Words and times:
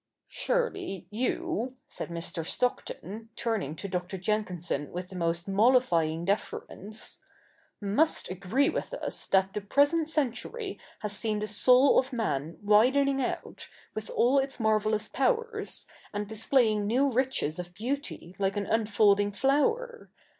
'Surely 0.27 1.05
you,' 1.11 1.75
said 1.87 2.09
Mr. 2.09 2.43
Stockton, 2.43 3.29
turning 3.35 3.75
to 3.75 3.87
Dr. 3.87 4.17
Jenkin 4.17 4.63
son 4.63 4.91
with 4.91 5.09
the 5.09 5.15
most 5.15 5.47
mollifying 5.47 6.25
deference,' 6.25 7.19
must 7.99 8.27
agree 8.31 8.67
with 8.67 8.95
us 8.95 9.27
that 9.27 9.53
the 9.53 9.61
present 9.61 10.07
century 10.09 10.79
has 11.01 11.15
seen 11.15 11.37
the 11.37 11.45
soul 11.45 11.99
of 11.99 12.11
man 12.11 12.57
widening 12.63 13.21
out, 13.21 13.69
with 13.93 14.09
all 14.09 14.39
its 14.39 14.59
marvellous 14.59 15.07
powers, 15.07 15.85
and 16.15 16.27
display 16.27 16.69
ing 16.71 16.87
new 16.87 17.11
riches 17.11 17.59
of 17.59 17.75
beauty 17.75 18.35
like 18.39 18.57
an 18.57 18.65
unfolding 18.65 19.31
flower. 19.31 20.09